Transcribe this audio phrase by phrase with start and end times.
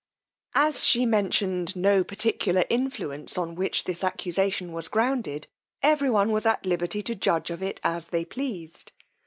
[0.55, 5.47] As she mentioned no particular influence on which this accusation was grounded,
[5.83, 8.93] every one was at liberty to judge of it as they pleased.